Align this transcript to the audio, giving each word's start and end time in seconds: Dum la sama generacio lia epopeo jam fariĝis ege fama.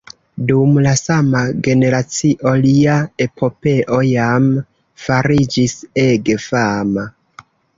Dum 0.51 0.77
la 0.85 0.93
sama 1.01 1.41
generacio 1.67 2.53
lia 2.63 2.95
epopeo 3.27 4.01
jam 4.15 4.49
fariĝis 5.07 5.77
ege 6.09 6.43
fama. 6.49 7.07